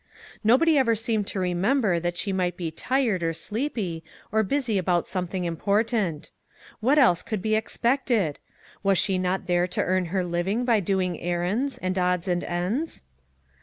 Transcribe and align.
Nobody 0.43 0.79
ever 0.79 0.95
seemed 0.95 1.27
to 1.27 1.39
remember 1.39 1.99
that 1.99 2.17
she 2.17 2.33
might 2.33 2.57
be 2.57 2.71
tired, 2.71 3.21
or 3.21 3.33
sleepy, 3.33 4.03
or 4.31 4.41
busy 4.41 4.79
about 4.79 5.07
something 5.07 5.45
im 5.45 5.55
portant. 5.55 6.31
What 6.79 6.97
else 6.97 7.21
could 7.21 7.39
be 7.39 7.53
expected? 7.53 8.39
Was 8.81 8.97
she 8.97 9.19
not 9.19 9.45
there 9.45 9.67
to 9.67 9.83
earn 9.83 10.05
her 10.05 10.23
living 10.23 10.65
by 10.65 10.79
doing 10.79 11.19
errands, 11.19 11.77
and 11.77 11.99
odds 11.99 12.27
and 12.27 12.43
ends 12.43 13.03